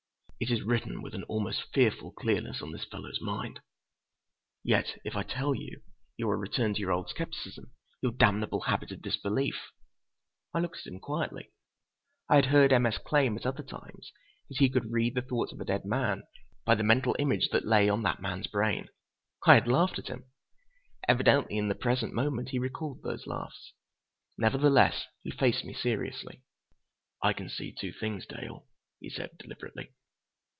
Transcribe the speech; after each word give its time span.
It 0.43 0.49
is 0.49 0.63
written 0.63 1.03
with 1.03 1.13
an 1.13 1.21
almost 1.25 1.71
fearful 1.71 2.13
clearness 2.13 2.63
on 2.63 2.71
this 2.71 2.83
fellow's 2.85 3.21
mind. 3.21 3.59
Yet 4.63 4.99
if 5.05 5.15
I 5.15 5.21
tell 5.21 5.53
you, 5.53 5.83
you 6.17 6.25
will 6.25 6.33
return 6.33 6.73
to 6.73 6.79
your 6.79 6.91
old 6.91 7.09
skepticism—your 7.11 8.13
damnable 8.13 8.61
habit 8.61 8.91
of 8.91 9.03
disbelief!" 9.03 9.67
I 10.51 10.57
looked 10.57 10.77
at 10.79 10.91
him 10.91 10.99
quietly. 10.99 11.51
I 12.27 12.37
had 12.37 12.45
heard 12.47 12.73
M. 12.73 12.87
S. 12.87 12.97
claim, 12.97 13.37
at 13.37 13.45
other 13.45 13.61
times, 13.61 14.11
that 14.49 14.57
he 14.57 14.67
could 14.67 14.91
read 14.91 15.13
the 15.13 15.21
thoughts 15.21 15.53
of 15.53 15.59
a 15.59 15.63
dead 15.63 15.85
man 15.85 16.23
by 16.65 16.73
the 16.73 16.81
mental 16.83 17.15
image 17.19 17.49
that 17.49 17.67
lay 17.67 17.87
on 17.87 18.01
that 18.01 18.19
man's 18.19 18.47
brain. 18.47 18.89
I 19.45 19.53
had 19.53 19.67
laughed 19.67 19.99
at 19.99 20.07
him. 20.07 20.25
Evidently, 21.07 21.55
in 21.59 21.67
the 21.67 21.75
present 21.75 22.15
moment, 22.15 22.49
he 22.49 22.57
recalled 22.57 23.03
those 23.03 23.27
laughs. 23.27 23.73
Nevertheless, 24.39 25.05
he 25.21 25.29
faced 25.29 25.63
me 25.65 25.75
seriously. 25.75 26.41
"I 27.21 27.31
can 27.31 27.47
see 27.47 27.71
two 27.71 27.93
things, 27.93 28.25
Dale," 28.25 28.65
he 28.99 29.07
said 29.11 29.37
deliberately. 29.37 29.91